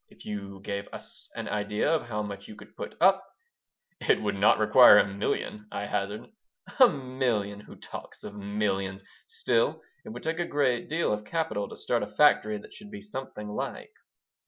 If 0.09 0.25
you 0.25 0.61
gave 0.63 0.87
us 0.91 1.29
an 1.35 1.47
idea 1.47 1.87
of 1.93 2.07
how 2.07 2.23
much 2.23 2.47
you 2.47 2.55
could 2.55 2.75
put 2.75 2.95
up" 2.99 3.23
"It 4.09 4.19
would 4.19 4.33
not 4.33 4.57
require 4.57 4.97
a 4.97 5.05
million," 5.07 5.67
I 5.71 5.85
hazarded 5.85 6.31
"A 6.79 6.89
million! 6.89 7.59
Who 7.59 7.75
talks 7.75 8.23
of 8.23 8.33
millions! 8.33 9.03
Still, 9.27 9.83
it 10.03 10.09
would 10.09 10.23
take 10.23 10.39
a 10.39 10.45
good 10.45 10.87
deal 10.87 11.13
of 11.13 11.23
capital 11.23 11.69
to 11.69 11.75
start 11.75 12.01
a 12.01 12.07
factory 12.07 12.57
that 12.57 12.73
should 12.73 12.89
be 12.89 12.99
something 13.01 13.47
like." 13.47 13.93